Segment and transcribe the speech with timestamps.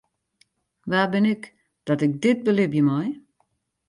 [0.89, 1.43] Wa bin ik
[1.87, 3.09] dat ik dit belibje mei?